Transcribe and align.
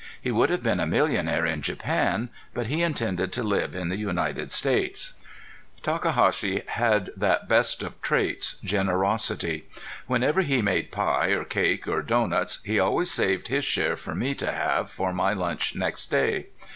He 0.19 0.31
would 0.31 0.49
have 0.49 0.63
been 0.63 0.79
a 0.79 0.87
millionaire 0.87 1.45
in 1.45 1.61
Japan, 1.61 2.29
but 2.55 2.65
he 2.65 2.81
intended 2.81 3.31
to 3.33 3.43
live 3.43 3.75
in 3.75 3.89
the 3.89 3.97
United 3.99 4.51
States. 4.51 5.13
Takahashi 5.83 6.63
had 6.69 7.11
that 7.15 7.47
best 7.47 7.83
of 7.83 8.01
traits 8.01 8.55
generosity. 8.63 9.65
Whenever 10.07 10.41
he 10.41 10.63
made 10.63 10.91
pie 10.91 11.27
or 11.27 11.43
cake 11.43 11.87
or 11.87 12.01
doughnuts 12.01 12.61
he 12.63 12.79
always 12.79 13.11
saved 13.11 13.49
his 13.49 13.63
share 13.63 13.95
for 13.95 14.15
me 14.15 14.33
to 14.33 14.51
have 14.51 14.89
for 14.89 15.13
my 15.13 15.33
lunch 15.33 15.75
next 15.75 16.09
day. 16.09 16.47